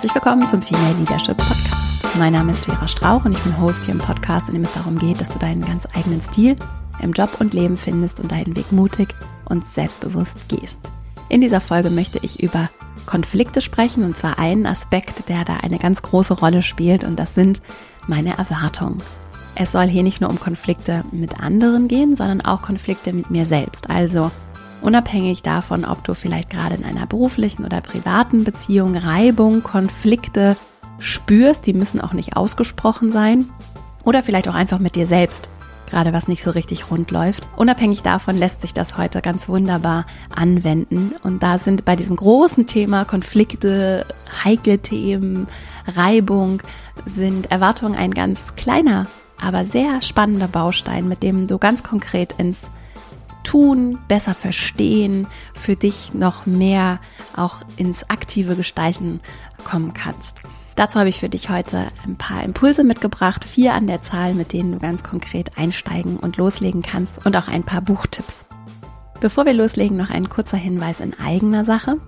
[0.00, 2.16] Herzlich willkommen zum Female Leadership Podcast.
[2.18, 4.72] Mein Name ist Vera Strauch und ich bin Host hier im Podcast, in dem es
[4.72, 6.56] darum geht, dass du deinen ganz eigenen Stil
[7.02, 10.90] im Job und Leben findest und deinen Weg mutig und selbstbewusst gehst.
[11.28, 12.70] In dieser Folge möchte ich über
[13.04, 17.34] Konflikte sprechen und zwar einen Aspekt, der da eine ganz große Rolle spielt und das
[17.34, 17.60] sind
[18.06, 19.02] meine Erwartungen.
[19.54, 23.44] Es soll hier nicht nur um Konflikte mit anderen gehen, sondern auch Konflikte mit mir
[23.44, 23.90] selbst.
[23.90, 24.30] Also
[24.82, 30.56] unabhängig davon, ob du vielleicht gerade in einer beruflichen oder privaten Beziehung Reibung, Konflikte
[30.98, 33.48] spürst, die müssen auch nicht ausgesprochen sein,
[34.04, 35.48] oder vielleicht auch einfach mit dir selbst,
[35.90, 37.46] gerade was nicht so richtig rund läuft.
[37.56, 41.14] Unabhängig davon lässt sich das heute ganz wunderbar anwenden.
[41.22, 44.06] Und da sind bei diesem großen Thema Konflikte,
[44.44, 45.48] heikle Themen,
[45.86, 46.62] Reibung,
[47.06, 49.06] sind Erwartungen ein ganz kleiner,
[49.40, 52.68] aber sehr spannender Baustein, mit dem du ganz konkret ins
[53.42, 56.98] Tun, besser verstehen, für dich noch mehr
[57.36, 59.20] auch ins aktive Gestalten
[59.64, 60.42] kommen kannst.
[60.76, 64.52] Dazu habe ich für dich heute ein paar Impulse mitgebracht, vier an der Zahl, mit
[64.52, 68.46] denen du ganz konkret einsteigen und loslegen kannst und auch ein paar Buchtipps.
[69.20, 71.98] Bevor wir loslegen, noch ein kurzer Hinweis in eigener Sache.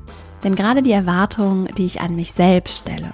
[0.42, 3.12] Denn gerade die Erwartungen, die ich an mich selbst stelle,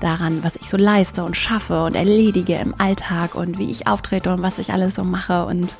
[0.00, 4.32] daran, was ich so leiste und schaffe und erledige im Alltag und wie ich auftrete
[4.32, 5.76] und was ich alles so mache und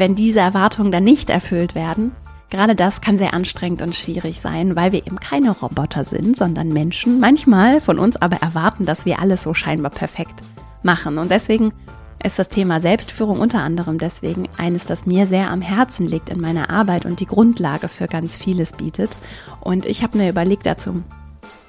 [0.00, 2.12] wenn diese Erwartungen dann nicht erfüllt werden,
[2.48, 6.70] gerade das kann sehr anstrengend und schwierig sein, weil wir eben keine Roboter sind, sondern
[6.70, 10.40] Menschen, manchmal von uns aber erwarten, dass wir alles so scheinbar perfekt
[10.82, 11.18] machen.
[11.18, 11.74] Und deswegen
[12.24, 16.40] ist das Thema Selbstführung unter anderem deswegen eines, das mir sehr am Herzen liegt in
[16.40, 19.10] meiner Arbeit und die Grundlage für ganz vieles bietet.
[19.60, 21.02] Und ich habe mir überlegt dazu,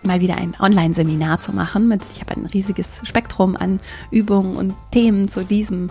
[0.04, 1.90] mal wieder ein Online-Seminar zu machen.
[1.90, 5.90] Mit, ich habe ein riesiges Spektrum an Übungen und Themen zu diesem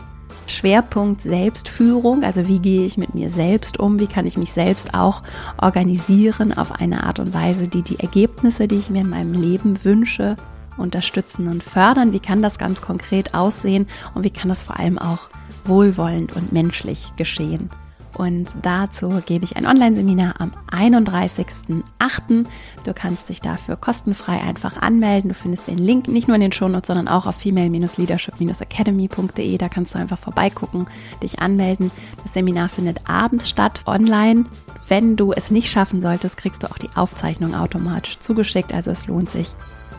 [0.50, 4.94] Schwerpunkt Selbstführung, also wie gehe ich mit mir selbst um, wie kann ich mich selbst
[4.94, 5.22] auch
[5.60, 9.84] organisieren auf eine Art und Weise, die die Ergebnisse, die ich mir in meinem Leben
[9.84, 10.36] wünsche,
[10.77, 12.12] unterstützen und fördern.
[12.12, 15.28] Wie kann das ganz konkret aussehen und wie kann das vor allem auch
[15.64, 17.70] wohlwollend und menschlich geschehen?
[18.16, 22.46] Und dazu gebe ich ein Online-Seminar am 31.08.
[22.84, 25.28] Du kannst dich dafür kostenfrei einfach anmelden.
[25.28, 29.58] Du findest den Link nicht nur in den Shownotes, sondern auch auf female-leadership-academy.de.
[29.58, 30.86] Da kannst du einfach vorbeigucken,
[31.22, 31.90] dich anmelden.
[32.22, 34.46] Das Seminar findet abends statt, online.
[34.88, 38.72] Wenn du es nicht schaffen solltest, kriegst du auch die Aufzeichnung automatisch zugeschickt.
[38.72, 39.54] Also es lohnt sich,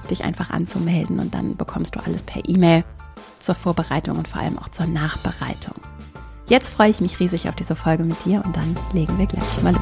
[0.10, 2.84] dich einfach anzumelden und dann bekommst du alles per E-Mail
[3.40, 5.76] zur Vorbereitung und vor allem auch zur Nachbereitung.
[6.52, 9.64] Jetzt freue ich mich riesig auf diese Folge mit dir und dann legen wir gleich
[9.64, 9.82] mal los.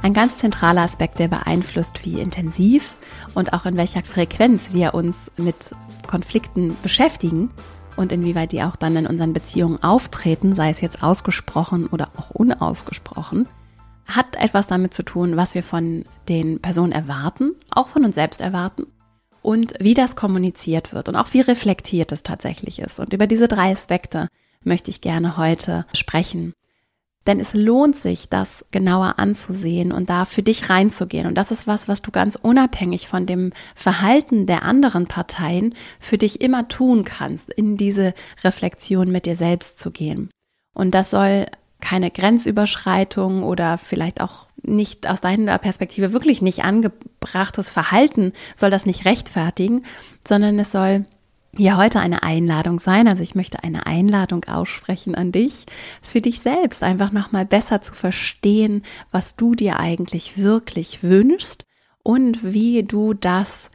[0.00, 2.94] Ein ganz zentraler Aspekt, der beeinflusst, wie intensiv
[3.34, 5.72] und auch in welcher Frequenz wir uns mit
[6.06, 7.50] Konflikten beschäftigen
[7.96, 12.30] und inwieweit die auch dann in unseren Beziehungen auftreten, sei es jetzt ausgesprochen oder auch
[12.30, 13.50] unausgesprochen,
[14.06, 18.40] hat etwas damit zu tun, was wir von den Personen erwarten, auch von uns selbst
[18.40, 18.86] erwarten
[19.46, 22.98] und wie das kommuniziert wird und auch wie reflektiert es tatsächlich ist.
[22.98, 24.26] Und über diese drei Aspekte
[24.64, 26.52] möchte ich gerne heute sprechen.
[27.28, 31.28] Denn es lohnt sich, das genauer anzusehen und da für dich reinzugehen.
[31.28, 36.18] Und das ist was, was du ganz unabhängig von dem Verhalten der anderen Parteien für
[36.18, 40.28] dich immer tun kannst, in diese Reflexion mit dir selbst zu gehen.
[40.74, 41.46] Und das soll
[41.86, 48.86] keine Grenzüberschreitung oder vielleicht auch nicht aus deiner Perspektive wirklich nicht angebrachtes Verhalten soll das
[48.86, 49.84] nicht rechtfertigen,
[50.26, 51.04] sondern es soll
[51.56, 53.06] hier heute eine Einladung sein.
[53.06, 55.64] Also ich möchte eine Einladung aussprechen an dich,
[56.02, 58.82] für dich selbst einfach nochmal besser zu verstehen,
[59.12, 61.66] was du dir eigentlich wirklich wünschst
[62.02, 63.70] und wie du das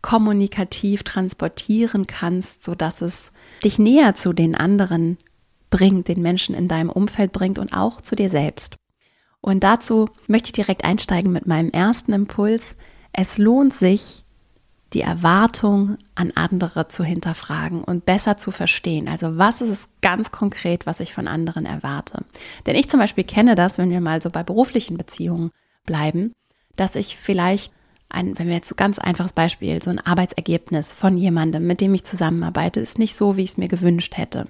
[0.00, 3.30] kommunikativ transportieren kannst, so dass es
[3.62, 5.18] dich näher zu den anderen
[5.70, 8.76] bringt, den Menschen in deinem Umfeld bringt und auch zu dir selbst.
[9.40, 12.74] Und dazu möchte ich direkt einsteigen mit meinem ersten Impuls.
[13.12, 14.24] Es lohnt sich,
[14.92, 19.08] die Erwartung an andere zu hinterfragen und besser zu verstehen.
[19.08, 22.24] Also was ist es ganz konkret, was ich von anderen erwarte?
[22.66, 25.50] Denn ich zum Beispiel kenne das, wenn wir mal so bei beruflichen Beziehungen
[25.86, 26.34] bleiben,
[26.76, 27.72] dass ich vielleicht
[28.08, 31.94] ein, wenn wir jetzt so ganz einfaches Beispiel, so ein Arbeitsergebnis von jemandem, mit dem
[31.94, 34.48] ich zusammenarbeite, ist nicht so, wie ich es mir gewünscht hätte.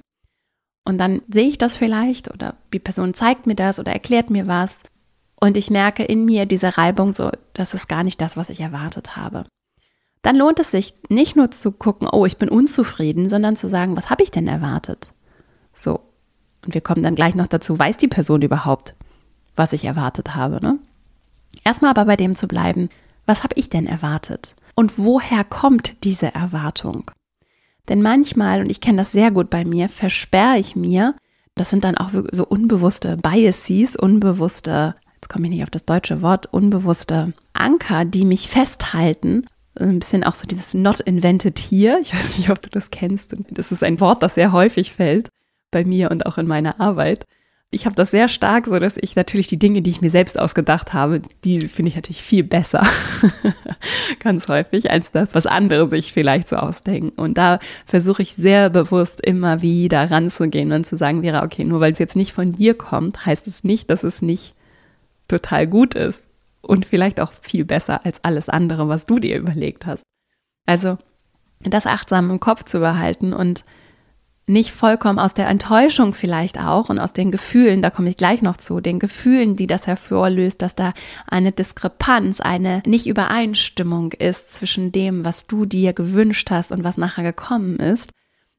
[0.84, 4.46] Und dann sehe ich das vielleicht oder die Person zeigt mir das oder erklärt mir
[4.46, 4.82] was
[5.40, 8.60] und ich merke in mir diese Reibung so, das ist gar nicht das, was ich
[8.60, 9.44] erwartet habe.
[10.22, 13.96] Dann lohnt es sich nicht nur zu gucken, oh, ich bin unzufrieden, sondern zu sagen,
[13.96, 15.12] was habe ich denn erwartet?
[15.74, 16.00] So.
[16.64, 18.94] Und wir kommen dann gleich noch dazu, weiß die Person überhaupt,
[19.56, 20.78] was ich erwartet habe, ne?
[21.64, 22.90] Erstmal aber bei dem zu bleiben,
[23.24, 24.54] was habe ich denn erwartet?
[24.74, 27.10] Und woher kommt diese Erwartung?
[27.90, 31.14] Denn manchmal, und ich kenne das sehr gut bei mir, versperre ich mir,
[31.56, 34.94] das sind dann auch so unbewusste Biases, unbewusste
[35.30, 39.46] komme ich nicht auf das deutsche Wort, unbewusste Anker, die mich festhalten.
[39.76, 41.98] Ein bisschen auch so dieses not invented here.
[42.02, 43.34] Ich weiß nicht, ob du das kennst.
[43.50, 45.28] Das ist ein Wort, das sehr häufig fällt
[45.70, 47.24] bei mir und auch in meiner Arbeit
[47.72, 50.38] ich habe das sehr stark, so dass ich natürlich die Dinge, die ich mir selbst
[50.38, 52.84] ausgedacht habe, die finde ich natürlich viel besser,
[54.18, 57.10] ganz häufig, als das, was andere sich vielleicht so ausdenken.
[57.10, 61.78] Und da versuche ich sehr bewusst immer wieder ranzugehen und zu sagen, Vera, okay, nur
[61.78, 64.56] weil es jetzt nicht von dir kommt, heißt es nicht, dass es nicht
[65.28, 66.22] total gut ist
[66.62, 70.02] und vielleicht auch viel besser als alles andere, was du dir überlegt hast.
[70.66, 70.98] Also
[71.60, 73.64] das achtsam im Kopf zu behalten und
[74.50, 78.42] nicht vollkommen aus der Enttäuschung vielleicht auch und aus den Gefühlen, da komme ich gleich
[78.42, 80.92] noch zu, den Gefühlen, die das hervorlöst, dass da
[81.26, 87.24] eine Diskrepanz, eine Nicht-Übereinstimmung ist zwischen dem, was du dir gewünscht hast und was nachher
[87.24, 88.10] gekommen ist,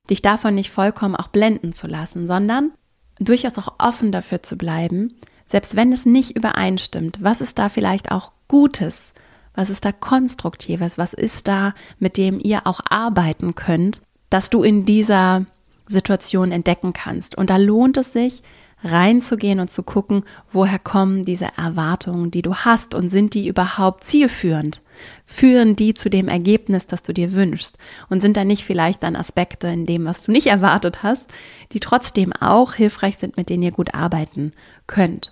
[0.09, 2.71] dich davon nicht vollkommen auch blenden zu lassen, sondern
[3.19, 5.13] durchaus auch offen dafür zu bleiben,
[5.45, 9.13] selbst wenn es nicht übereinstimmt, was ist da vielleicht auch Gutes,
[9.53, 14.63] was ist da Konstruktives, was ist da, mit dem ihr auch arbeiten könnt, dass du
[14.63, 15.45] in dieser
[15.91, 17.38] Situation entdecken kannst.
[17.38, 18.43] Und da lohnt es sich,
[18.83, 24.03] reinzugehen und zu gucken, woher kommen diese Erwartungen, die du hast und sind die überhaupt
[24.03, 24.81] zielführend?
[25.25, 27.77] Führen die zu dem Ergebnis, das du dir wünschst?
[28.09, 31.29] Und sind da nicht vielleicht dann Aspekte in dem, was du nicht erwartet hast,
[31.71, 34.53] die trotzdem auch hilfreich sind, mit denen ihr gut arbeiten
[34.88, 35.31] könnt?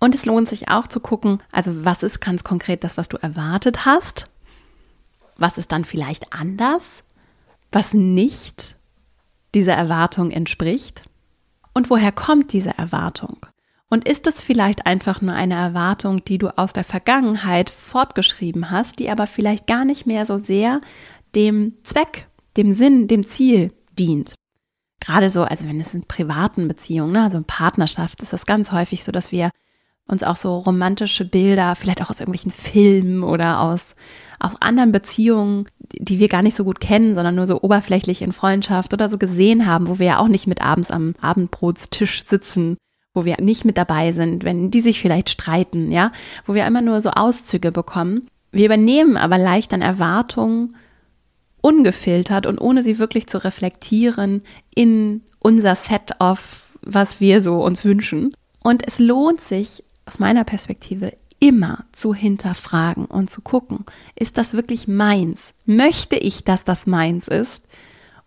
[0.00, 3.16] Und es lohnt sich auch zu gucken, also was ist ganz konkret das, was du
[3.16, 4.26] erwartet hast?
[5.36, 7.02] Was ist dann vielleicht anders?
[7.72, 8.73] Was nicht?
[9.54, 11.02] Dieser Erwartung entspricht?
[11.72, 13.46] Und woher kommt diese Erwartung?
[13.88, 18.98] Und ist es vielleicht einfach nur eine Erwartung, die du aus der Vergangenheit fortgeschrieben hast,
[18.98, 20.80] die aber vielleicht gar nicht mehr so sehr
[21.34, 24.34] dem Zweck, dem Sinn, dem Ziel dient?
[25.00, 28.72] Gerade so, also wenn es in privaten Beziehungen, ne, also in Partnerschaft, ist das ganz
[28.72, 29.50] häufig so, dass wir
[30.06, 33.94] uns auch so romantische Bilder, vielleicht auch aus irgendwelchen Filmen oder aus
[34.44, 38.32] aus anderen Beziehungen, die wir gar nicht so gut kennen, sondern nur so oberflächlich in
[38.32, 42.76] Freundschaft oder so gesehen haben, wo wir ja auch nicht mit abends am Abendbrotstisch sitzen,
[43.14, 46.12] wo wir nicht mit dabei sind, wenn die sich vielleicht streiten, ja,
[46.46, 48.28] wo wir immer nur so Auszüge bekommen.
[48.52, 50.76] Wir übernehmen aber leicht dann Erwartungen
[51.60, 54.42] ungefiltert und ohne sie wirklich zu reflektieren
[54.74, 58.34] in unser Set of, was wir so uns wünschen.
[58.62, 61.12] Und es lohnt sich aus meiner Perspektive
[61.44, 65.52] immer zu hinterfragen und zu gucken, ist das wirklich meins?
[65.66, 67.66] Möchte ich, dass das meins ist?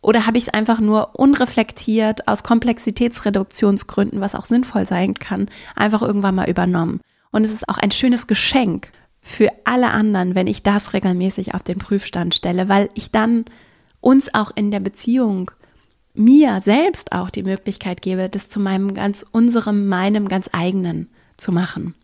[0.02, 6.04] Oder habe ich es einfach nur unreflektiert aus Komplexitätsreduktionsgründen, was auch sinnvoll sein kann, einfach
[6.04, 7.02] irgendwann mal übernommen?
[7.32, 11.64] Und es ist auch ein schönes Geschenk für alle anderen, wenn ich das regelmäßig auf
[11.64, 13.46] den Prüfstand stelle, weil ich dann
[14.00, 15.50] uns auch in der Beziehung
[16.14, 21.52] mir selbst auch die Möglichkeit gebe, das zu meinem ganz, unserem, meinem ganz eigenen zu
[21.52, 21.96] machen.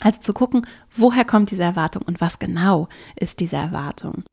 [0.00, 4.24] Also zu gucken, woher kommt diese Erwartung und was genau ist diese Erwartung.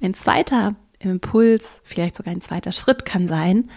[0.00, 3.70] Ein zweiter Impuls, vielleicht sogar ein zweiter Schritt kann sein,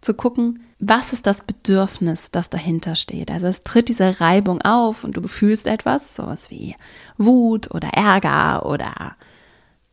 [0.00, 3.30] zu gucken, was ist das Bedürfnis, das dahinter steht.
[3.30, 6.76] Also es tritt diese Reibung auf und du fühlst etwas, sowas wie
[7.16, 9.16] Wut oder Ärger oder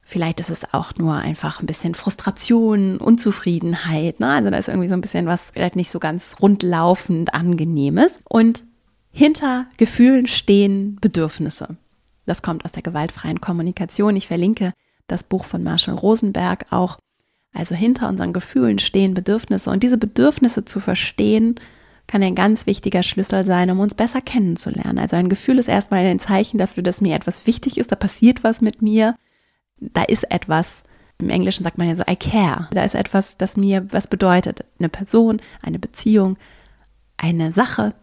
[0.04, 4.20] vielleicht ist es auch nur einfach ein bisschen Frustration, Unzufriedenheit.
[4.20, 4.32] Ne?
[4.32, 8.20] Also da ist irgendwie so ein bisschen was vielleicht nicht so ganz rundlaufend angenehmes.
[8.30, 8.66] Und
[9.16, 11.78] hinter Gefühlen stehen Bedürfnisse.
[12.26, 14.18] Das kommt aus der gewaltfreien Kommunikation.
[14.18, 14.74] Ich verlinke
[15.08, 16.98] das Buch von Marshall Rosenberg auch.
[17.54, 21.56] Also hinter unseren Gefühlen stehen Bedürfnisse und diese Bedürfnisse zu verstehen,
[22.08, 25.00] kann ein ganz wichtiger Schlüssel sein, um uns besser kennenzulernen.
[25.00, 28.44] Also ein Gefühl ist erstmal ein Zeichen dafür, dass mir etwas wichtig ist, da passiert
[28.44, 29.16] was mit mir,
[29.80, 30.84] da ist etwas,
[31.20, 32.68] im Englischen sagt man ja so, I care.
[32.72, 34.66] Da ist etwas, das mir was bedeutet.
[34.78, 36.36] Eine Person, eine Beziehung,
[37.16, 37.94] eine Sache,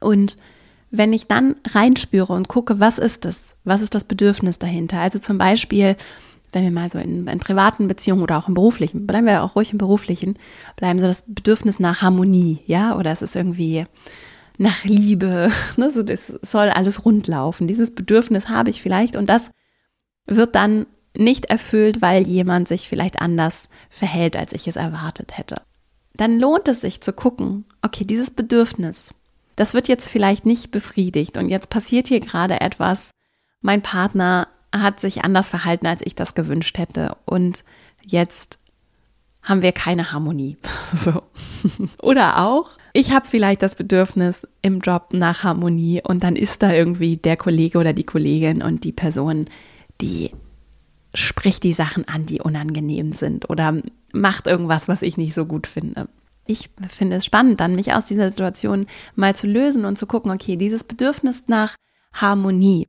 [0.00, 0.38] und
[0.90, 3.54] wenn ich dann reinspüre und gucke, was ist das?
[3.64, 5.00] Was ist das Bedürfnis dahinter?
[5.00, 5.96] Also zum Beispiel,
[6.52, 9.56] wenn wir mal so in, in, privaten Beziehungen oder auch im beruflichen, bleiben wir auch
[9.56, 10.38] ruhig im beruflichen,
[10.76, 13.84] bleiben so das Bedürfnis nach Harmonie, ja, oder es ist irgendwie
[14.58, 15.90] nach Liebe, ne?
[15.90, 17.66] so das soll alles rundlaufen.
[17.66, 19.50] Dieses Bedürfnis habe ich vielleicht und das
[20.26, 25.62] wird dann nicht erfüllt, weil jemand sich vielleicht anders verhält, als ich es erwartet hätte.
[26.14, 29.14] Dann lohnt es sich zu gucken, okay, dieses Bedürfnis,
[29.56, 33.10] das wird jetzt vielleicht nicht befriedigt und jetzt passiert hier gerade etwas.
[33.60, 37.64] Mein Partner hat sich anders verhalten, als ich das gewünscht hätte und
[38.02, 38.58] jetzt
[39.42, 40.56] haben wir keine Harmonie.
[40.94, 41.22] So.
[42.02, 46.72] Oder auch, ich habe vielleicht das Bedürfnis im Job nach Harmonie und dann ist da
[46.72, 49.46] irgendwie der Kollege oder die Kollegin und die Person,
[50.00, 50.30] die
[51.12, 53.82] spricht die Sachen an, die unangenehm sind oder
[54.12, 56.08] macht irgendwas, was ich nicht so gut finde.
[56.46, 60.30] Ich finde es spannend, dann mich aus dieser Situation mal zu lösen und zu gucken,
[60.30, 61.76] okay, dieses Bedürfnis nach
[62.12, 62.88] Harmonie,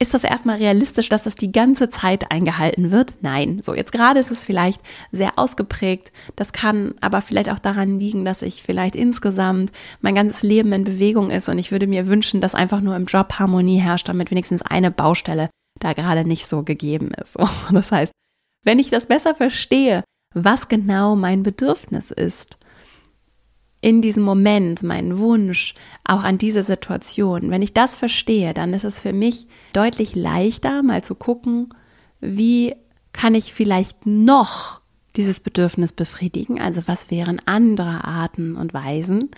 [0.00, 3.16] ist das erstmal realistisch, dass das die ganze Zeit eingehalten wird?
[3.20, 3.60] Nein.
[3.64, 6.12] So, jetzt gerade ist es vielleicht sehr ausgeprägt.
[6.36, 10.84] Das kann aber vielleicht auch daran liegen, dass ich vielleicht insgesamt mein ganzes Leben in
[10.84, 14.30] Bewegung ist und ich würde mir wünschen, dass einfach nur im Job Harmonie herrscht, damit
[14.30, 15.50] wenigstens eine Baustelle
[15.80, 17.32] da gerade nicht so gegeben ist.
[17.32, 18.12] So, das heißt,
[18.64, 22.57] wenn ich das besser verstehe, was genau mein Bedürfnis ist,
[23.88, 28.84] in diesem Moment, meinen Wunsch, auch an diese Situation, wenn ich das verstehe, dann ist
[28.84, 31.70] es für mich deutlich leichter, mal zu gucken,
[32.20, 32.74] wie
[33.14, 34.82] kann ich vielleicht noch
[35.16, 39.30] dieses Bedürfnis befriedigen, also was wären andere Arten und Weisen,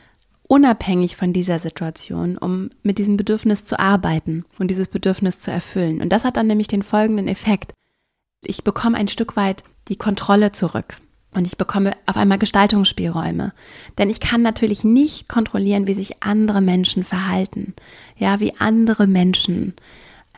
[0.42, 6.02] unabhängig von dieser Situation, um mit diesem Bedürfnis zu arbeiten und dieses Bedürfnis zu erfüllen.
[6.02, 7.73] Und das hat dann nämlich den folgenden Effekt.
[8.45, 10.97] Ich bekomme ein Stück weit die Kontrolle zurück.
[11.32, 13.52] Und ich bekomme auf einmal Gestaltungsspielräume.
[13.99, 17.75] Denn ich kann natürlich nicht kontrollieren, wie sich andere Menschen verhalten.
[18.16, 19.75] Ja, wie andere Menschen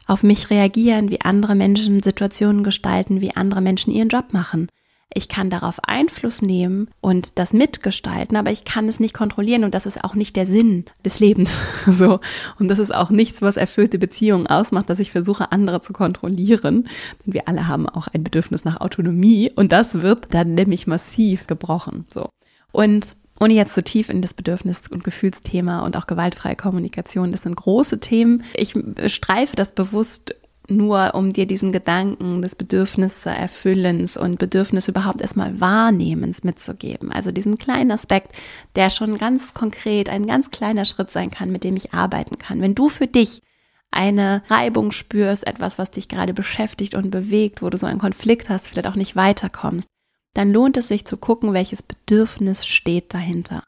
[0.06, 4.68] auf mich reagieren, wie andere Menschen Situationen gestalten, wie andere Menschen ihren Job machen.
[5.14, 9.74] Ich kann darauf Einfluss nehmen und das mitgestalten, aber ich kann es nicht kontrollieren und
[9.74, 11.62] das ist auch nicht der Sinn des Lebens.
[11.92, 12.20] So.
[12.58, 16.88] Und das ist auch nichts, was erfüllte Beziehungen ausmacht, dass ich versuche, andere zu kontrollieren.
[17.24, 21.46] Denn wir alle haben auch ein Bedürfnis nach Autonomie und das wird dann nämlich massiv
[21.46, 22.06] gebrochen.
[22.12, 22.28] So.
[22.70, 27.42] Und ohne jetzt so tief in das Bedürfnis- und Gefühlsthema und auch gewaltfreie Kommunikation, das
[27.42, 28.44] sind große Themen.
[28.54, 28.74] Ich
[29.06, 30.36] streife das bewusst
[30.68, 37.10] nur um dir diesen Gedanken des Bedürfnisse-Erfüllens und Bedürfnis überhaupt erstmal Wahrnehmens mitzugeben.
[37.10, 38.32] Also diesen kleinen Aspekt,
[38.76, 42.60] der schon ganz konkret ein ganz kleiner Schritt sein kann, mit dem ich arbeiten kann.
[42.60, 43.42] Wenn du für dich
[43.90, 48.48] eine Reibung spürst, etwas, was dich gerade beschäftigt und bewegt, wo du so einen Konflikt
[48.48, 49.86] hast, vielleicht auch nicht weiterkommst,
[50.34, 53.64] dann lohnt es sich zu gucken, welches Bedürfnis steht dahinter.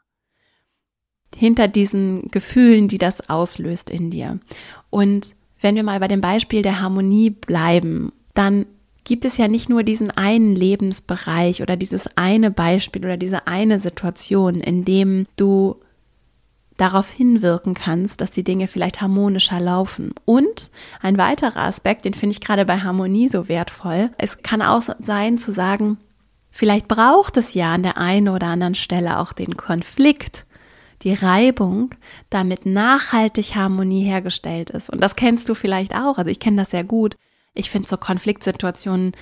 [1.35, 4.39] Hinter diesen Gefühlen, die das auslöst in dir.
[4.89, 8.65] Und wenn wir mal bei dem Beispiel der Harmonie bleiben, dann
[9.03, 13.79] gibt es ja nicht nur diesen einen Lebensbereich oder dieses eine Beispiel oder diese eine
[13.79, 15.77] Situation, in dem du
[16.77, 20.13] darauf hinwirken kannst, dass die Dinge vielleicht harmonischer laufen.
[20.25, 20.71] Und
[21.01, 25.37] ein weiterer Aspekt, den finde ich gerade bei Harmonie so wertvoll, es kann auch sein
[25.37, 25.97] zu sagen,
[26.51, 30.44] vielleicht braucht es ja an der einen oder anderen Stelle auch den Konflikt,
[31.05, 31.91] die Reibung,
[32.29, 34.89] damit nachhaltig Harmonie hergestellt ist.
[34.89, 36.17] Und das kennst du vielleicht auch.
[36.17, 37.15] Also ich kenne das sehr gut.
[37.53, 39.13] Ich finde so Konfliktsituationen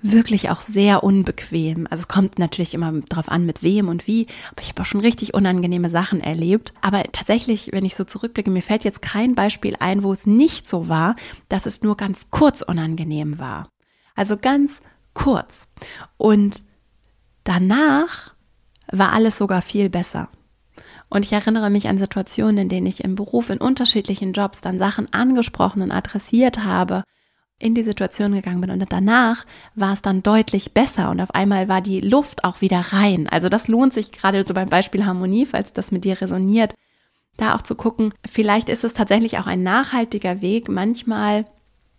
[0.00, 1.88] wirklich auch sehr unbequem.
[1.90, 4.86] Also es kommt natürlich immer darauf an, mit wem und wie, aber ich habe auch
[4.86, 6.74] schon richtig unangenehme Sachen erlebt.
[6.82, 10.68] Aber tatsächlich, wenn ich so zurückblicke, mir fällt jetzt kein Beispiel ein, wo es nicht
[10.68, 11.16] so war,
[11.48, 13.68] dass es nur ganz kurz unangenehm war.
[14.14, 14.78] Also ganz
[15.14, 15.66] kurz.
[16.16, 16.62] Und
[17.42, 18.34] danach
[18.92, 20.28] war alles sogar viel besser.
[21.14, 24.78] Und ich erinnere mich an Situationen, in denen ich im Beruf in unterschiedlichen Jobs dann
[24.78, 27.04] Sachen angesprochen und adressiert habe,
[27.60, 31.68] in die Situation gegangen bin und danach war es dann deutlich besser und auf einmal
[31.68, 33.28] war die Luft auch wieder rein.
[33.28, 36.74] Also das lohnt sich gerade so beim Beispiel Harmonie, falls das mit dir resoniert,
[37.36, 41.44] da auch zu gucken, vielleicht ist es tatsächlich auch ein nachhaltiger Weg, manchmal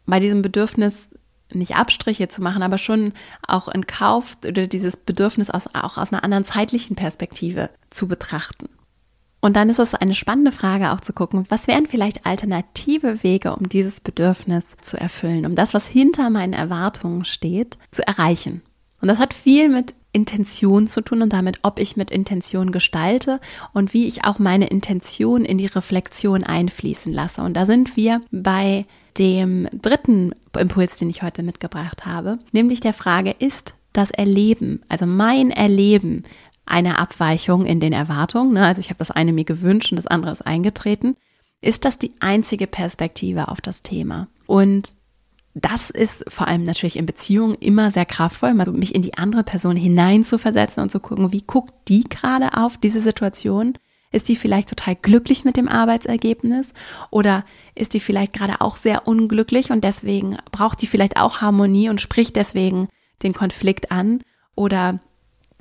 [0.05, 1.07] bei diesem Bedürfnis
[1.53, 3.13] nicht Abstriche zu machen, aber schon
[3.48, 8.67] auch in Kauf oder dieses Bedürfnis aus, auch aus einer anderen zeitlichen Perspektive zu betrachten.
[9.46, 13.56] Und dann ist es eine spannende Frage auch zu gucken, was wären vielleicht alternative Wege,
[13.56, 18.64] um dieses Bedürfnis zu erfüllen, um das, was hinter meinen Erwartungen steht, zu erreichen.
[19.02, 23.40] Und das hat viel mit Intention zu tun und damit, ob ich mit Intention gestalte
[23.72, 27.44] und wie ich auch meine Intention in die Reflexion einfließen lasse.
[27.44, 28.88] Und da sind wir bei
[29.20, 35.06] dem dritten Impuls, den ich heute mitgebracht habe, nämlich der Frage, ist das Erleben, also
[35.06, 36.24] mein Erleben
[36.65, 38.53] eine Abweichung in den Erwartungen.
[38.53, 38.65] Ne?
[38.65, 41.15] Also ich habe das eine mir gewünscht und das andere ist eingetreten.
[41.62, 44.27] Ist das die einzige Perspektive auf das Thema?
[44.45, 44.95] Und
[45.55, 49.43] das ist vor allem natürlich in Beziehungen immer sehr kraftvoll, also mich in die andere
[49.43, 53.77] Person hineinzuversetzen und zu gucken, wie guckt die gerade auf diese Situation?
[54.12, 56.74] Ist die vielleicht total glücklich mit dem Arbeitsergebnis
[57.10, 61.89] oder ist die vielleicht gerade auch sehr unglücklich und deswegen braucht die vielleicht auch Harmonie
[61.89, 62.89] und spricht deswegen
[63.24, 64.22] den Konflikt an?
[64.55, 65.00] Oder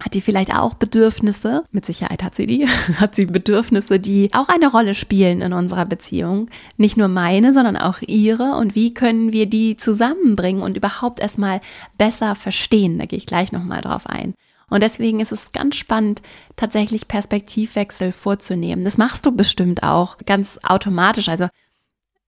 [0.01, 1.65] hat die vielleicht auch Bedürfnisse?
[1.71, 2.69] Mit Sicherheit hat sie die.
[2.97, 6.51] Hat sie Bedürfnisse, die auch eine Rolle spielen in unserer Beziehung?
[6.77, 8.57] Nicht nur meine, sondern auch ihre.
[8.57, 11.61] Und wie können wir die zusammenbringen und überhaupt erstmal
[11.97, 12.99] besser verstehen?
[12.99, 14.35] Da gehe ich gleich nochmal drauf ein.
[14.69, 16.23] Und deswegen ist es ganz spannend,
[16.57, 18.83] tatsächlich Perspektivwechsel vorzunehmen.
[18.83, 21.29] Das machst du bestimmt auch ganz automatisch.
[21.29, 21.47] Also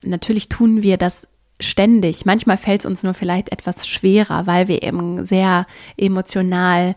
[0.04, 1.22] natürlich tun wir das
[1.60, 2.24] ständig.
[2.26, 6.94] Manchmal fällt es uns nur vielleicht etwas schwerer, weil wir eben sehr emotional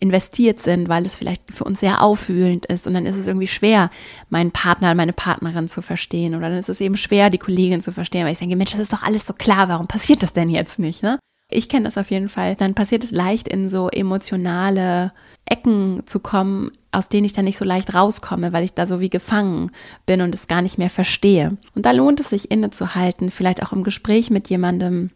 [0.00, 3.46] investiert sind, weil es vielleicht für uns sehr aufwühlend ist und dann ist es irgendwie
[3.46, 3.90] schwer,
[4.30, 7.92] meinen Partner, meine Partnerin zu verstehen oder dann ist es eben schwer, die Kollegin zu
[7.92, 10.48] verstehen, weil ich denke, Mensch, das ist doch alles so klar, warum passiert das denn
[10.48, 11.18] jetzt nicht, ne?
[11.52, 12.54] Ich kenne das auf jeden Fall.
[12.54, 15.12] Dann passiert es leicht in so emotionale
[15.46, 19.00] Ecken zu kommen, aus denen ich dann nicht so leicht rauskomme, weil ich da so
[19.00, 19.72] wie gefangen
[20.06, 21.56] bin und es gar nicht mehr verstehe.
[21.74, 25.10] Und da lohnt es sich innezuhalten, vielleicht auch im Gespräch mit jemandem,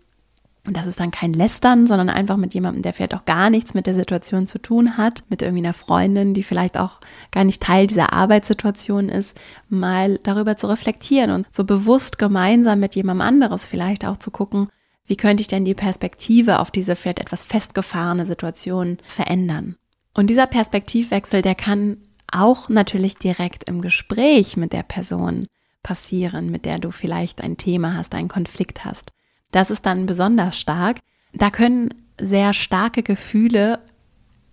[0.67, 3.75] und das ist dann kein Lästern, sondern einfach mit jemandem, der vielleicht auch gar nichts
[3.75, 7.63] mit der Situation zu tun hat, mit irgendwie einer Freundin, die vielleicht auch gar nicht
[7.63, 13.67] Teil dieser Arbeitssituation ist, mal darüber zu reflektieren und so bewusst gemeinsam mit jemandem anderes
[13.67, 14.69] vielleicht auch zu gucken,
[15.07, 19.77] wie könnte ich denn die Perspektive auf diese vielleicht etwas festgefahrene Situation verändern?
[20.15, 21.99] Und dieser Perspektivwechsel, der kann
[22.33, 25.47] auch natürlich direkt im Gespräch mit der Person
[25.83, 29.13] passieren, mit der du vielleicht ein Thema hast, einen Konflikt hast.
[29.55, 30.99] Das ist dann besonders stark.
[31.33, 33.79] Da können sehr starke Gefühle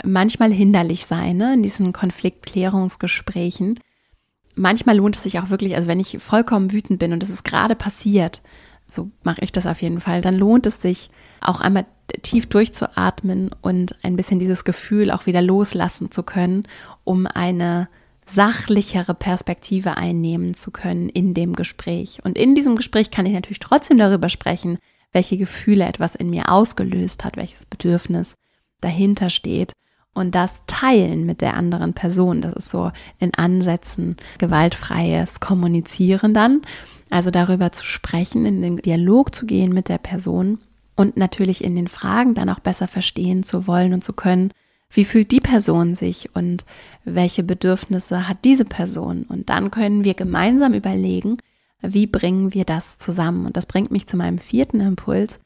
[0.03, 3.79] manchmal hinderlich sein, ne, in diesen Konfliktklärungsgesprächen.
[4.53, 7.43] Manchmal lohnt es sich auch wirklich, also wenn ich vollkommen wütend bin und es ist
[7.43, 8.43] gerade passiert,
[8.85, 11.87] so mache ich das auf jeden Fall, dann lohnt es sich auch einmal
[12.21, 16.67] tief durchzuatmen und ein bisschen dieses Gefühl auch wieder loslassen zu können,
[17.03, 17.87] um eine
[18.27, 22.19] sachlichere Perspektive einnehmen zu können in dem Gespräch.
[22.23, 24.77] Und in diesem Gespräch kann ich natürlich trotzdem darüber sprechen,
[25.11, 28.35] welche Gefühle etwas in mir ausgelöst hat, welches Bedürfnis
[28.79, 29.73] dahinter steht
[30.13, 32.41] und das teilen mit der anderen Person.
[32.41, 36.61] Das ist so in Ansätzen gewaltfreies Kommunizieren dann.
[37.09, 40.59] Also darüber zu sprechen, in den Dialog zu gehen mit der Person
[40.95, 44.51] und natürlich in den Fragen dann auch besser verstehen zu wollen und zu können,
[44.89, 46.65] wie fühlt die Person sich und
[47.05, 49.23] welche Bedürfnisse hat diese Person.
[49.23, 51.37] Und dann können wir gemeinsam überlegen,
[51.81, 53.45] wie bringen wir das zusammen.
[53.45, 55.39] Und das bringt mich zu meinem vierten Impuls,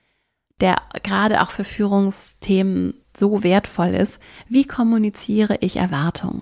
[0.61, 4.19] der gerade auch für Führungsthemen so wertvoll ist.
[4.47, 6.41] Wie kommuniziere ich Erwartungen?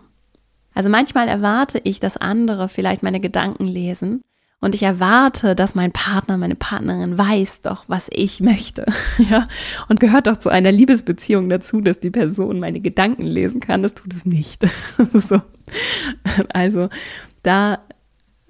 [0.74, 4.22] Also manchmal erwarte ich, dass andere vielleicht meine Gedanken lesen
[4.64, 8.86] und ich erwarte, dass mein Partner, meine Partnerin weiß doch, was ich möchte.
[9.30, 9.46] Ja,
[9.90, 13.84] und gehört doch zu einer Liebesbeziehung dazu, dass die Person meine Gedanken lesen kann.
[13.84, 14.66] Das tut es nicht.
[15.14, 15.42] so.
[16.54, 16.88] Also
[17.42, 17.80] da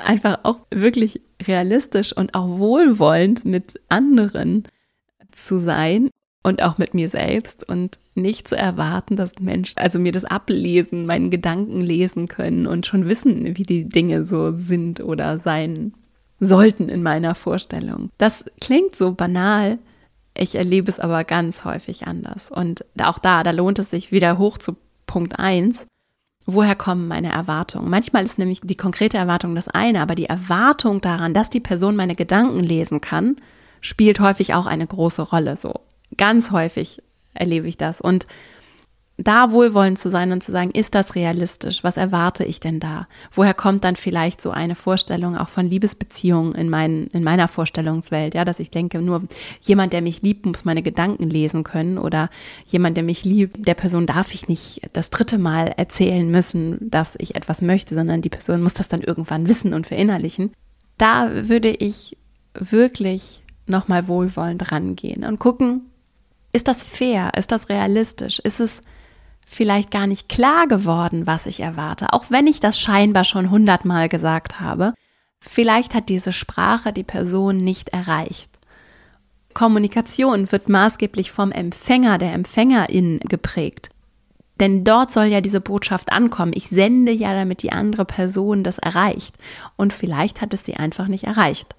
[0.04, 4.64] einfach auch wirklich realistisch und auch wohlwollend mit anderen
[5.32, 6.10] zu sein
[6.44, 11.06] und auch mit mir selbst und nicht zu erwarten, dass Menschen also mir das ablesen,
[11.06, 15.94] meinen Gedanken lesen können und schon wissen, wie die Dinge so sind oder sein
[16.40, 18.10] sollten in meiner Vorstellung.
[18.18, 19.80] Das klingt so banal,
[20.36, 22.52] ich erlebe es aber ganz häufig anders.
[22.52, 25.88] Und auch da, da lohnt es sich wieder hoch zu Punkt 1.
[26.46, 27.90] Woher kommen meine Erwartungen?
[27.90, 31.96] Manchmal ist nämlich die konkrete Erwartung das eine, aber die Erwartung daran, dass die Person
[31.96, 33.38] meine Gedanken lesen kann,
[33.80, 35.56] spielt häufig auch eine große Rolle.
[35.56, 35.82] So
[36.18, 37.02] ganz häufig
[37.34, 38.02] erlebe ich das.
[38.02, 38.28] Und
[39.18, 41.84] da wohlwollend zu sein und zu sagen, ist das realistisch?
[41.84, 43.08] Was erwarte ich denn da?
[43.32, 48.34] Woher kommt dann vielleicht so eine Vorstellung auch von Liebesbeziehungen in, mein, in meiner Vorstellungswelt?
[48.34, 49.24] Ja, dass ich denke, nur
[49.62, 52.30] jemand, der mich liebt, muss meine Gedanken lesen können oder
[52.66, 57.16] jemand, der mich liebt, der Person darf ich nicht das dritte Mal erzählen müssen, dass
[57.20, 60.52] ich etwas möchte, sondern die Person muss das dann irgendwann wissen und verinnerlichen.
[60.98, 62.18] Da würde ich
[62.56, 65.90] wirklich nochmal wohlwollend rangehen und gucken,
[66.52, 67.32] ist das fair?
[67.36, 68.40] Ist das realistisch?
[68.40, 68.82] Ist es
[69.54, 74.10] vielleicht gar nicht klar geworden, was ich erwarte, auch wenn ich das scheinbar schon hundertmal
[74.10, 74.94] gesagt habe.
[75.40, 78.50] Vielleicht hat diese Sprache die Person nicht erreicht.
[79.54, 83.90] Kommunikation wird maßgeblich vom Empfänger, der Empfängerin geprägt.
[84.60, 86.54] Denn dort soll ja diese Botschaft ankommen.
[86.56, 89.36] Ich sende ja, damit die andere Person das erreicht.
[89.76, 91.76] Und vielleicht hat es sie einfach nicht erreicht.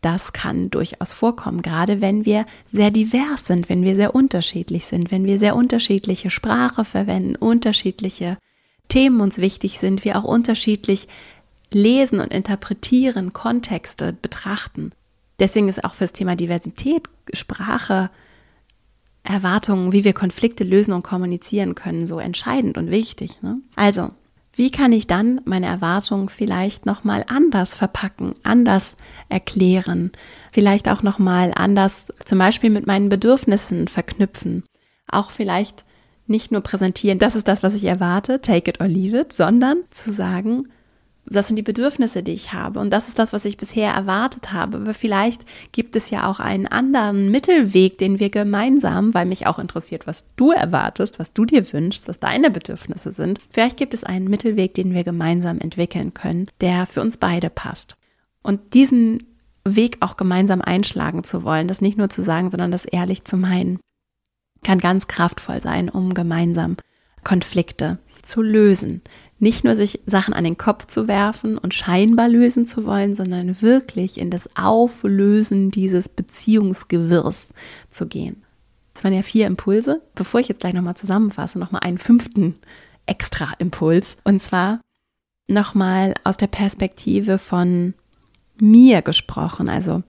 [0.00, 5.10] Das kann durchaus vorkommen, gerade wenn wir sehr divers sind, wenn wir sehr unterschiedlich sind,
[5.10, 8.38] wenn wir sehr unterschiedliche Sprache verwenden, unterschiedliche
[8.88, 11.08] Themen uns wichtig sind, wir auch unterschiedlich
[11.72, 14.92] lesen und interpretieren, Kontexte betrachten.
[15.38, 18.10] Deswegen ist auch für das Thema Diversität, Sprache,
[19.22, 23.42] Erwartungen, wie wir Konflikte lösen und kommunizieren können, so entscheidend und wichtig.
[23.42, 23.56] Ne?
[23.76, 24.10] Also,
[24.58, 28.96] wie kann ich dann meine Erwartungen vielleicht nochmal anders verpacken, anders
[29.28, 30.10] erklären,
[30.50, 34.64] vielleicht auch nochmal anders zum Beispiel mit meinen Bedürfnissen verknüpfen,
[35.06, 35.84] auch vielleicht
[36.26, 39.84] nicht nur präsentieren, das ist das, was ich erwarte, take it or leave it, sondern
[39.90, 40.64] zu sagen,
[41.30, 44.52] das sind die Bedürfnisse, die ich habe und das ist das, was ich bisher erwartet
[44.52, 44.78] habe.
[44.78, 49.58] Aber vielleicht gibt es ja auch einen anderen Mittelweg, den wir gemeinsam, weil mich auch
[49.58, 53.40] interessiert, was du erwartest, was du dir wünschst, was deine Bedürfnisse sind.
[53.50, 57.96] Vielleicht gibt es einen Mittelweg, den wir gemeinsam entwickeln können, der für uns beide passt.
[58.42, 59.18] Und diesen
[59.64, 63.36] Weg auch gemeinsam einschlagen zu wollen, das nicht nur zu sagen, sondern das ehrlich zu
[63.36, 63.80] meinen,
[64.62, 66.76] kann ganz kraftvoll sein, um gemeinsam
[67.24, 69.02] Konflikte zu lösen.
[69.40, 73.62] Nicht nur sich Sachen an den Kopf zu werfen und scheinbar lösen zu wollen, sondern
[73.62, 77.48] wirklich in das Auflösen dieses Beziehungsgewirrs
[77.88, 78.42] zu gehen.
[78.94, 80.02] Das waren ja vier Impulse.
[80.16, 82.56] Bevor ich jetzt gleich nochmal zusammenfasse, nochmal einen fünften
[83.06, 84.16] extra Impuls.
[84.24, 84.80] Und zwar
[85.46, 87.94] nochmal aus der Perspektive von
[88.60, 89.68] mir gesprochen.
[89.68, 90.02] Also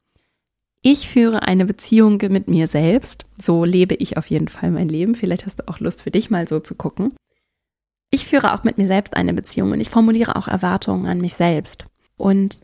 [0.82, 3.26] ich führe eine Beziehung mit mir selbst.
[3.38, 5.14] So lebe ich auf jeden Fall mein Leben.
[5.14, 7.12] Vielleicht hast du auch Lust für dich mal so zu gucken.
[8.20, 11.36] Ich führe auch mit mir selbst eine Beziehung und ich formuliere auch Erwartungen an mich
[11.36, 11.86] selbst.
[12.18, 12.60] Und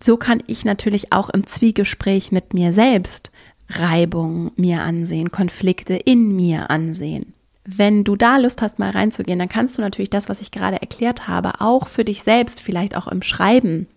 [0.00, 3.32] so kann ich natürlich auch im Zwiegespräch mit mir selbst
[3.68, 7.34] Reibung mir ansehen, Konflikte in mir ansehen.
[7.64, 10.80] Wenn du da Lust hast, mal reinzugehen, dann kannst du natürlich das, was ich gerade
[10.80, 13.88] erklärt habe, auch für dich selbst, vielleicht auch im Schreiben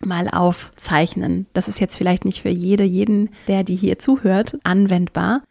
[0.00, 1.46] mal aufzeichnen.
[1.52, 5.42] Das ist jetzt vielleicht nicht für jede, jeden, der die hier zuhört, anwendbar.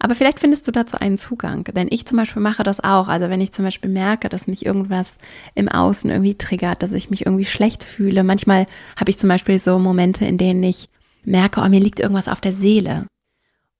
[0.00, 1.64] Aber vielleicht findest du dazu einen Zugang.
[1.64, 3.08] Denn ich zum Beispiel mache das auch.
[3.08, 5.16] Also wenn ich zum Beispiel merke, dass mich irgendwas
[5.54, 8.22] im Außen irgendwie triggert, dass ich mich irgendwie schlecht fühle.
[8.22, 10.88] Manchmal habe ich zum Beispiel so Momente, in denen ich
[11.24, 13.06] merke, oh, mir liegt irgendwas auf der Seele.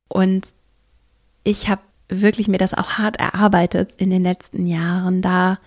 [0.09, 0.52] Und
[1.44, 5.59] ich habe wirklich mir das auch hart erarbeitet in den letzten Jahren, da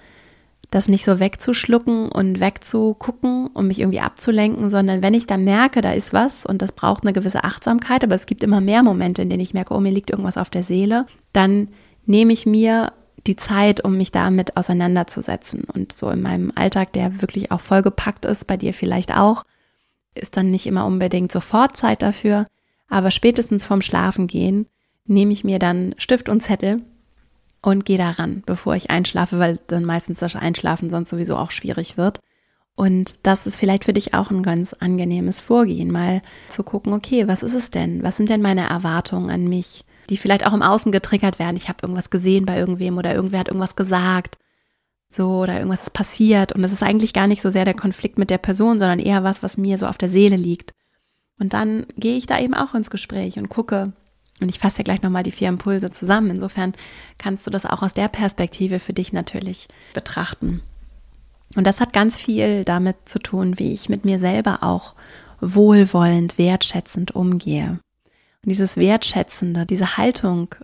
[0.72, 5.82] das nicht so wegzuschlucken und wegzugucken, um mich irgendwie abzulenken, sondern wenn ich dann merke,
[5.82, 9.22] da ist was und das braucht eine gewisse Achtsamkeit, aber es gibt immer mehr Momente,
[9.22, 11.68] in denen ich merke, oh, mir liegt irgendwas auf der Seele, dann
[12.06, 12.94] nehme ich mir
[13.28, 15.66] die Zeit, um mich damit auseinanderzusetzen.
[15.66, 19.44] Und so in meinem Alltag, der wirklich auch vollgepackt ist, bei dir vielleicht auch,
[20.16, 22.46] ist dann nicht immer unbedingt sofort Zeit dafür,
[22.88, 24.68] aber spätestens vorm Schlafengehen
[25.06, 26.82] nehme ich mir dann Stift und Zettel
[27.62, 31.98] und gehe daran, bevor ich einschlafe, weil dann meistens das Einschlafen sonst sowieso auch schwierig
[31.98, 32.20] wird.
[32.76, 37.28] Und das ist vielleicht für dich auch ein ganz angenehmes Vorgehen, mal zu gucken, okay,
[37.28, 38.02] was ist es denn?
[38.02, 41.58] Was sind denn meine Erwartungen an mich, die vielleicht auch im Außen getriggert werden?
[41.58, 44.38] Ich habe irgendwas gesehen bei irgendwem oder irgendwer hat irgendwas gesagt,
[45.12, 48.18] so oder irgendwas ist passiert und das ist eigentlich gar nicht so sehr der Konflikt
[48.18, 50.74] mit der Person, sondern eher was, was mir so auf der Seele liegt.
[51.38, 53.92] Und dann gehe ich da eben auch ins Gespräch und gucke,
[54.42, 56.32] und ich fasse ja gleich nochmal die vier Impulse zusammen.
[56.32, 56.74] Insofern
[57.18, 60.62] kannst du das auch aus der Perspektive für dich natürlich betrachten.
[61.56, 64.96] Und das hat ganz viel damit zu tun, wie ich mit mir selber auch
[65.42, 67.80] wohlwollend, wertschätzend umgehe.
[68.44, 70.56] Und dieses Wertschätzende, diese Haltung,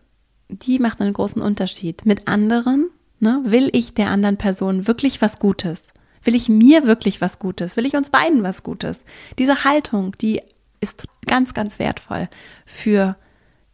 [0.49, 2.05] die macht einen großen Unterschied.
[2.05, 5.93] Mit anderen ne, will ich der anderen Person wirklich was Gutes?
[6.23, 7.77] Will ich mir wirklich was Gutes?
[7.77, 9.03] Will ich uns beiden was Gutes?
[9.37, 10.41] Diese Haltung, die
[10.79, 12.29] ist ganz, ganz wertvoll
[12.65, 13.17] für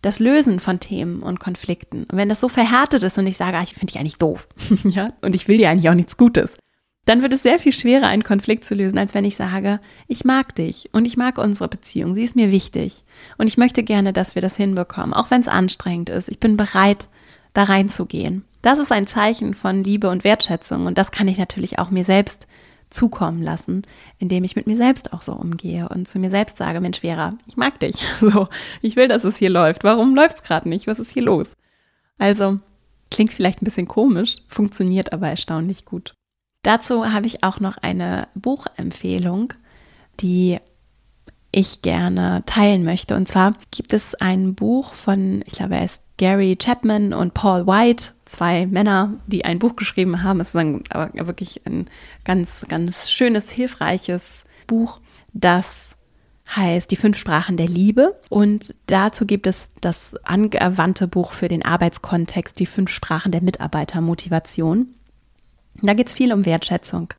[0.04, 2.04] das Lösen von Themen und Konflikten.
[2.04, 4.48] Und wenn das so verhärtet ist und ich sage, ah, ich finde dich eigentlich doof,
[4.84, 6.56] ja, und ich will dir eigentlich auch nichts Gutes,
[7.06, 10.26] dann wird es sehr viel schwerer, einen Konflikt zu lösen, als wenn ich sage, ich
[10.26, 13.04] mag dich und ich mag unsere Beziehung, sie ist mir wichtig
[13.38, 16.30] und ich möchte gerne, dass wir das hinbekommen, auch wenn es anstrengend ist.
[16.30, 17.08] Ich bin bereit,
[17.54, 18.46] da reinzugehen.
[18.62, 22.04] Das ist ein Zeichen von Liebe und Wertschätzung und das kann ich natürlich auch mir
[22.04, 22.48] selbst
[22.94, 23.84] zukommen lassen,
[24.20, 27.34] indem ich mit mir selbst auch so umgehe und zu mir selbst sage, Mensch, Vera,
[27.48, 27.96] ich mag dich.
[28.20, 28.48] So,
[28.82, 29.84] ich will, dass es hier läuft.
[29.84, 30.88] Warum läuft es gerade nicht?
[30.88, 31.52] Was ist hier los?
[32.18, 32.60] Also,
[33.12, 36.14] klingt vielleicht ein bisschen komisch, funktioniert aber erstaunlich gut.
[36.64, 39.54] Dazu habe ich auch noch eine Buchempfehlung,
[40.22, 40.60] die
[41.52, 43.16] ich gerne teilen möchte.
[43.16, 47.66] Und zwar gibt es ein Buch von, ich glaube, er ist Gary Chapman und Paul
[47.66, 50.40] White, zwei Männer, die ein Buch geschrieben haben.
[50.40, 51.86] Es ist ein, aber wirklich ein
[52.24, 55.00] ganz, ganz schönes, hilfreiches Buch,
[55.34, 55.92] das
[56.56, 58.20] heißt Die fünf Sprachen der Liebe.
[58.30, 64.96] Und dazu gibt es das angewandte Buch für den Arbeitskontext, Die fünf Sprachen der Mitarbeitermotivation.
[65.82, 67.10] Da geht es viel um Wertschätzung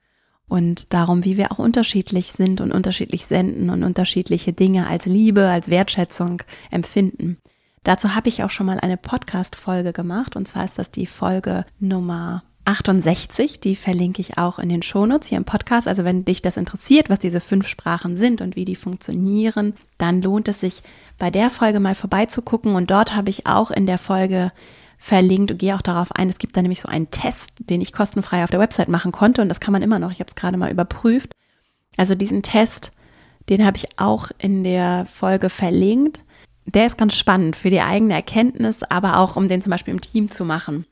[0.48, 5.48] und darum, wie wir auch unterschiedlich sind und unterschiedlich senden und unterschiedliche Dinge als Liebe,
[5.48, 7.38] als Wertschätzung empfinden.
[7.84, 11.66] Dazu habe ich auch schon mal eine Podcast-Folge gemacht und zwar ist das die Folge
[11.78, 15.86] Nummer 68, die verlinke ich auch in den Shownotes hier im Podcast.
[15.86, 20.22] Also wenn dich das interessiert, was diese fünf Sprachen sind und wie die funktionieren, dann
[20.22, 20.82] lohnt es sich
[21.18, 24.50] bei der Folge mal vorbeizugucken und dort habe ich auch in der Folge
[24.96, 26.30] verlinkt und gehe auch darauf ein.
[26.30, 29.42] Es gibt da nämlich so einen Test, den ich kostenfrei auf der Website machen konnte
[29.42, 30.10] und das kann man immer noch.
[30.10, 31.32] Ich habe es gerade mal überprüft.
[31.98, 32.92] Also diesen Test,
[33.50, 36.23] den habe ich auch in der Folge verlinkt.
[36.66, 40.00] Der ist ganz spannend für die eigene Erkenntnis, aber auch um den zum Beispiel im
[40.00, 40.86] Team zu machen.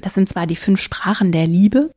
[0.00, 1.90] Das sind zwar die fünf Sprachen der Liebe,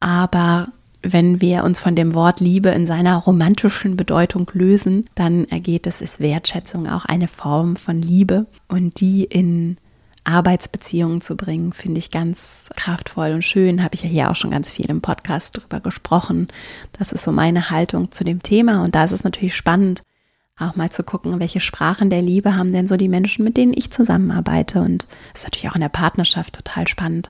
[0.00, 0.68] aber
[1.02, 6.00] wenn wir uns von dem Wort Liebe in seiner romantischen Bedeutung lösen, dann ergeht es,
[6.00, 9.76] ist Wertschätzung auch eine Form von Liebe und die in
[10.24, 13.82] Arbeitsbeziehungen zu bringen, finde ich ganz kraftvoll und schön.
[13.82, 16.48] Habe ich ja hier auch schon ganz viel im Podcast drüber gesprochen.
[16.98, 18.82] Das ist so meine Haltung zu dem Thema.
[18.82, 20.02] Und da ist es natürlich spannend,
[20.58, 23.74] auch mal zu gucken, welche Sprachen der Liebe haben denn so die Menschen, mit denen
[23.74, 24.80] ich zusammenarbeite.
[24.80, 27.28] Und das ist natürlich auch in der Partnerschaft total spannend.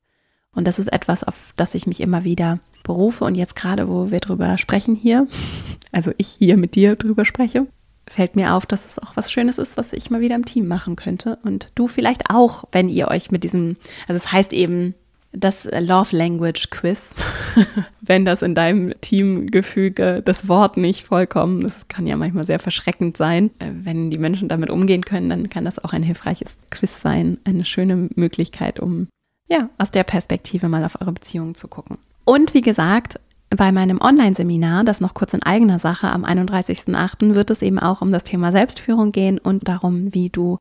[0.53, 3.25] Und das ist etwas, auf das ich mich immer wieder berufe.
[3.25, 5.27] Und jetzt gerade, wo wir drüber sprechen hier,
[5.93, 7.67] also ich hier mit dir drüber spreche,
[8.07, 10.69] fällt mir auf, dass es auch was Schönes ist, was ich mal wieder im Team
[10.69, 11.39] machen könnte.
[11.43, 14.95] Und du vielleicht auch, wenn ihr euch mit diesem, also es heißt eben
[15.37, 17.15] das Love Language Quiz,
[18.01, 23.17] wenn das in deinem Teamgefüge das Wort nicht vollkommen, das kann ja manchmal sehr verschreckend
[23.17, 23.51] sein.
[23.59, 27.39] Äh, wenn die Menschen damit umgehen können, dann kann das auch ein hilfreiches Quiz sein,
[27.45, 29.09] eine schöne Möglichkeit, um
[29.49, 31.99] ja, aus der Perspektive mal auf eure Beziehungen zu gucken.
[32.25, 33.21] Und wie gesagt,
[33.51, 38.01] bei meinem Online-Seminar, das noch kurz in eigener Sache am 31.08., wird es eben auch
[38.01, 40.59] um das Thema Selbstführung gehen und darum, wie du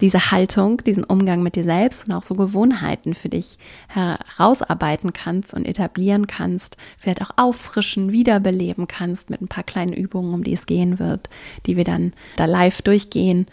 [0.00, 5.54] diese Haltung, diesen Umgang mit dir selbst und auch so Gewohnheiten für dich herausarbeiten kannst
[5.54, 10.52] und etablieren kannst, vielleicht auch auffrischen, wiederbeleben kannst mit ein paar kleinen Übungen, um die
[10.52, 11.30] es gehen wird,
[11.64, 13.46] die wir dann da live durchgehen,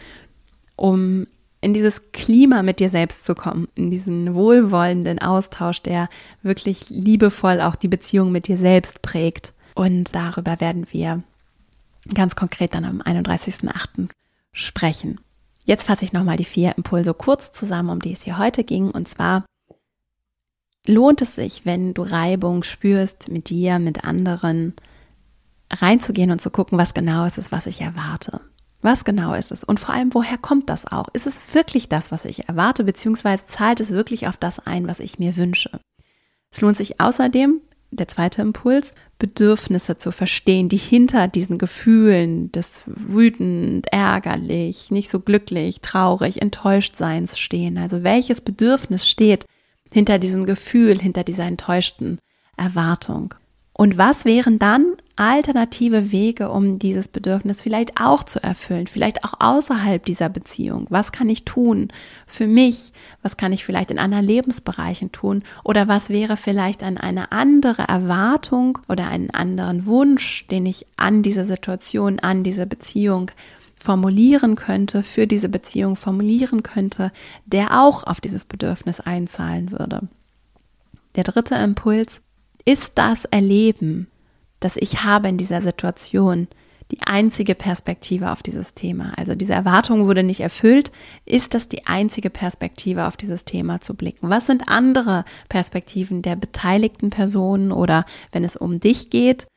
[0.75, 1.27] um
[1.61, 6.09] in dieses Klima mit dir selbst zu kommen, in diesen wohlwollenden Austausch, der
[6.41, 9.53] wirklich liebevoll auch die Beziehung mit dir selbst prägt.
[9.75, 11.23] Und darüber werden wir
[12.13, 14.09] ganz konkret dann am 31.08.
[14.51, 15.21] sprechen.
[15.65, 18.91] Jetzt fasse ich nochmal die vier Impulse kurz zusammen, um die es hier heute ging.
[18.91, 19.45] Und zwar
[20.85, 24.73] lohnt es sich, wenn du Reibung spürst mit dir, mit anderen,
[25.71, 28.41] reinzugehen und zu gucken, was genau ist es, was ich erwarte.
[28.81, 29.63] Was genau ist es?
[29.63, 31.07] Und vor allem, woher kommt das auch?
[31.13, 34.99] Ist es wirklich das, was ich erwarte, beziehungsweise zahlt es wirklich auf das ein, was
[34.99, 35.79] ich mir wünsche?
[36.51, 37.61] Es lohnt sich außerdem,
[37.95, 45.19] der zweite Impuls, Bedürfnisse zu verstehen, die hinter diesen Gefühlen des wütend, ärgerlich, nicht so
[45.19, 47.77] glücklich, traurig, enttäuscht Seins stehen.
[47.77, 49.45] Also welches Bedürfnis steht
[49.91, 52.19] hinter diesem Gefühl, hinter dieser enttäuschten
[52.57, 53.33] Erwartung?
[53.73, 59.33] Und was wären dann alternative Wege, um dieses Bedürfnis vielleicht auch zu erfüllen, vielleicht auch
[59.39, 60.87] außerhalb dieser Beziehung.
[60.89, 61.89] Was kann ich tun
[62.25, 62.93] für mich?
[63.21, 65.43] Was kann ich vielleicht in anderen Lebensbereichen tun?
[65.63, 71.21] Oder was wäre vielleicht an eine andere Erwartung oder einen anderen Wunsch, den ich an
[71.21, 73.29] diese Situation, an diese Beziehung
[73.79, 77.11] formulieren könnte, für diese Beziehung formulieren könnte,
[77.45, 80.07] der auch auf dieses Bedürfnis einzahlen würde.
[81.15, 82.21] Der dritte Impuls
[82.65, 84.07] ist das Erleben,
[84.59, 86.47] dass ich habe in dieser Situation
[86.91, 89.13] die einzige Perspektive auf dieses Thema.
[89.17, 90.91] Also diese Erwartung wurde nicht erfüllt.
[91.25, 94.29] Ist das die einzige Perspektive auf dieses Thema zu blicken?
[94.29, 99.47] Was sind andere Perspektiven der beteiligten Personen oder wenn es um dich geht?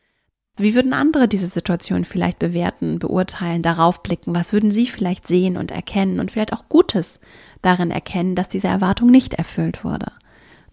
[0.58, 4.34] Wie würden andere diese Situation vielleicht bewerten, beurteilen, darauf blicken?
[4.34, 7.20] Was würden sie vielleicht sehen und erkennen und vielleicht auch Gutes
[7.60, 10.12] darin erkennen, dass diese Erwartung nicht erfüllt wurde?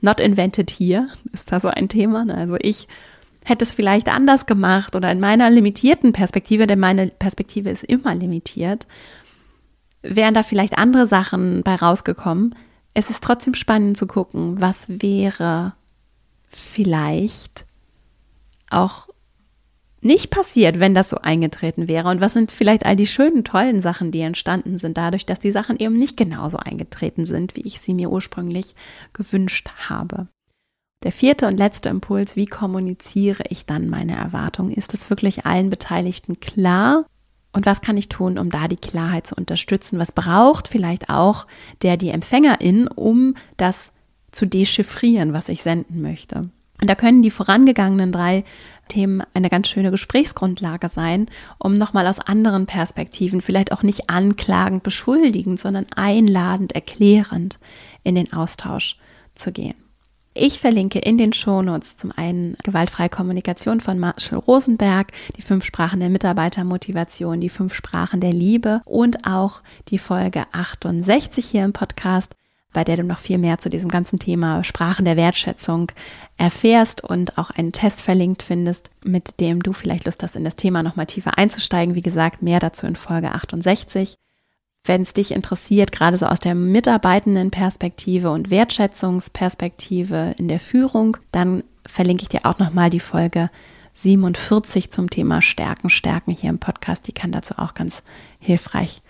[0.04, 2.26] Not invented here ist da so ein Thema.
[2.26, 2.36] Ne?
[2.36, 2.90] Also ich
[3.46, 8.14] hätte es vielleicht anders gemacht oder in meiner limitierten Perspektive, denn meine Perspektive ist immer
[8.14, 8.86] limitiert,
[10.02, 12.54] wären da vielleicht andere Sachen bei rausgekommen.
[12.94, 15.74] Es ist trotzdem spannend zu gucken, was wäre
[16.50, 17.66] vielleicht
[18.70, 19.08] auch
[20.06, 23.82] nicht passiert, wenn das so eingetreten wäre und was sind vielleicht all die schönen, tollen
[23.82, 27.80] Sachen, die entstanden sind, dadurch, dass die Sachen eben nicht genauso eingetreten sind, wie ich
[27.80, 28.76] sie mir ursprünglich
[29.14, 30.28] gewünscht habe.
[31.04, 34.74] Der vierte und letzte Impuls, wie kommuniziere ich dann meine Erwartungen?
[34.74, 37.06] Ist es wirklich allen Beteiligten klar?
[37.52, 40.00] Und was kann ich tun, um da die Klarheit zu unterstützen?
[40.00, 41.46] Was braucht vielleicht auch
[41.82, 43.92] der, die Empfängerin, um das
[44.32, 46.50] zu dechiffrieren, was ich senden möchte?
[46.82, 48.44] Und da können die vorangegangenen drei
[48.88, 54.84] Themen eine ganz schöne Gesprächsgrundlage sein, um nochmal aus anderen Perspektiven, vielleicht auch nicht anklagend,
[54.84, 57.60] beschuldigend, sondern einladend, erklärend
[58.04, 58.98] in den Austausch
[59.36, 59.76] zu gehen.
[60.36, 66.00] Ich verlinke in den Shownotes zum einen gewaltfreie Kommunikation von Marshall Rosenberg, die fünf Sprachen
[66.00, 72.36] der Mitarbeitermotivation, die fünf Sprachen der Liebe und auch die Folge 68 hier im Podcast,
[72.74, 75.92] bei der du noch viel mehr zu diesem ganzen Thema Sprachen der Wertschätzung
[76.38, 80.56] erfährst und auch einen Test verlinkt findest, mit dem du vielleicht Lust hast, in das
[80.56, 81.96] Thema nochmal tiefer einzusteigen.
[81.96, 84.16] Wie gesagt, mehr dazu in Folge 68
[84.86, 91.18] wenn es dich interessiert, gerade so aus der mitarbeitenden Perspektive und Wertschätzungsperspektive in der Führung,
[91.32, 93.50] dann verlinke ich dir auch nochmal die Folge
[93.96, 97.08] 47 zum Thema Stärken, Stärken hier im Podcast.
[97.08, 98.04] Die kann dazu auch ganz
[98.40, 99.02] hilfreich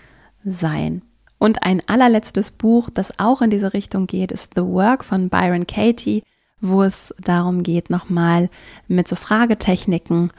[0.46, 1.02] sein.
[1.44, 5.68] Und ein allerletztes Buch, das auch in diese Richtung geht, ist The Work von Byron
[5.68, 6.24] Katie,
[6.62, 8.50] wo es darum geht, nochmal
[8.88, 10.32] mit so Fragetechniken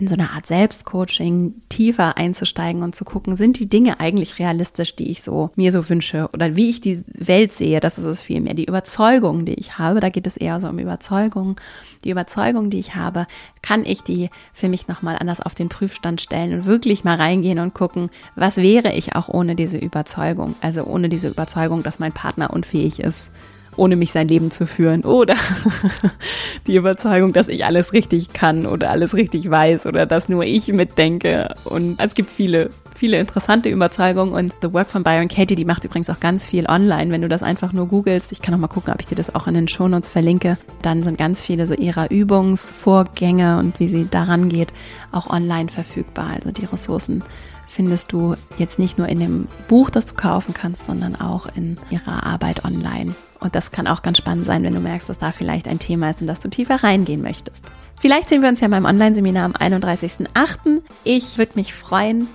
[0.00, 4.96] in so einer Art Selbstcoaching tiefer einzusteigen und zu gucken, sind die Dinge eigentlich realistisch,
[4.96, 8.22] die ich so mir so wünsche oder wie ich die Welt sehe, das ist es
[8.22, 8.54] vielmehr.
[8.54, 11.56] Die Überzeugung, die ich habe, da geht es eher so um Überzeugung.
[12.04, 13.26] Die Überzeugung, die ich habe,
[13.62, 17.58] kann ich die für mich nochmal anders auf den Prüfstand stellen und wirklich mal reingehen
[17.58, 20.54] und gucken, was wäre ich auch ohne diese Überzeugung?
[20.60, 23.30] Also ohne diese Überzeugung, dass mein Partner unfähig ist
[23.76, 25.04] ohne mich sein Leben zu führen.
[25.04, 25.34] Oder
[26.66, 30.68] die Überzeugung, dass ich alles richtig kann oder alles richtig weiß oder dass nur ich
[30.68, 31.54] mitdenke.
[31.64, 34.32] Und es gibt viele, viele interessante Überzeugungen.
[34.32, 37.10] Und The Work von Byron Katie, die macht übrigens auch ganz viel online.
[37.10, 39.34] Wenn du das einfach nur googelst, ich kann auch mal gucken, ob ich dir das
[39.34, 44.08] auch in den Shownotes verlinke, dann sind ganz viele so ihrer Übungsvorgänge und wie sie
[44.10, 44.72] daran geht,
[45.12, 46.30] auch online verfügbar.
[46.34, 47.22] Also die Ressourcen
[47.70, 51.76] findest du jetzt nicht nur in dem Buch, das du kaufen kannst, sondern auch in
[51.88, 53.14] ihrer Arbeit online.
[53.38, 56.10] Und das kann auch ganz spannend sein, wenn du merkst, dass da vielleicht ein Thema
[56.10, 57.64] ist, in das du tiefer reingehen möchtest.
[58.00, 60.82] Vielleicht sehen wir uns ja beim Online-Seminar am 31.08.
[61.04, 62.26] Ich würde mich freuen.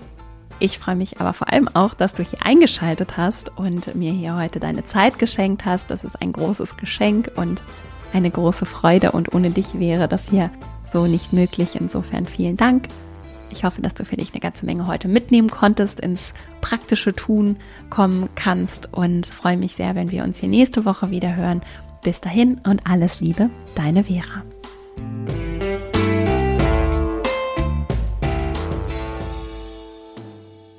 [0.60, 4.38] Ich freue mich aber vor allem auch, dass du hier eingeschaltet hast und mir hier
[4.38, 5.92] heute deine Zeit geschenkt hast.
[5.92, 7.62] Das ist ein großes Geschenk und
[8.14, 10.50] eine große Freude und ohne dich wäre das hier
[10.88, 11.76] so nicht möglich.
[11.76, 12.88] Insofern vielen Dank
[13.56, 17.58] ich hoffe, dass du für dich eine ganze Menge heute mitnehmen konntest, ins praktische Tun
[17.90, 21.62] kommen kannst und freue mich sehr, wenn wir uns hier nächste Woche wieder hören.
[22.04, 24.44] Bis dahin und alles Liebe, deine Vera.